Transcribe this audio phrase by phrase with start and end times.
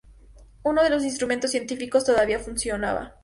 [0.63, 3.17] Uno de los instrumentos científicos todavía funcionaba.